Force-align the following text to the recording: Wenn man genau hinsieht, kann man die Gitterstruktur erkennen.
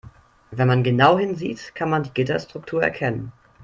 Wenn 0.49 0.67
man 0.67 0.83
genau 0.83 1.19
hinsieht, 1.19 1.75
kann 1.75 1.91
man 1.91 2.01
die 2.01 2.09
Gitterstruktur 2.09 2.81
erkennen. 2.81 3.33